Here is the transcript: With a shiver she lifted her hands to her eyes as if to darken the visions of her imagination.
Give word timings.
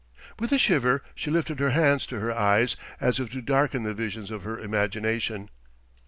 With 0.39 0.51
a 0.51 0.57
shiver 0.57 1.03
she 1.13 1.29
lifted 1.29 1.59
her 1.59 1.69
hands 1.69 2.07
to 2.07 2.19
her 2.19 2.31
eyes 2.33 2.75
as 2.99 3.19
if 3.19 3.29
to 3.33 3.41
darken 3.43 3.83
the 3.83 3.93
visions 3.93 4.31
of 4.31 4.41
her 4.41 4.57
imagination. 4.59 5.51